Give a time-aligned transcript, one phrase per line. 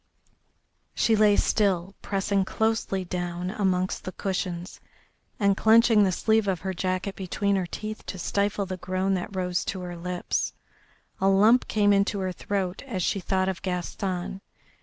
[0.95, 4.81] She lay still, pressing closely down amongst the cushions,
[5.39, 9.35] and clenching the sleeve of her jacket between her teeth to stifle the groan that
[9.35, 10.53] rose to her lips.
[11.19, 14.41] A lump came into her throat as she thought of Gaston.